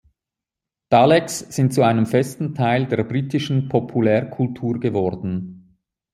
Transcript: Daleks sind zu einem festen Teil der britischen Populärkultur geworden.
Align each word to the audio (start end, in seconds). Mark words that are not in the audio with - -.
Daleks 0.89 1.37
sind 1.55 1.75
zu 1.75 1.83
einem 1.83 2.07
festen 2.07 2.55
Teil 2.55 2.87
der 2.87 3.03
britischen 3.03 3.69
Populärkultur 3.69 4.79
geworden. 4.79 5.77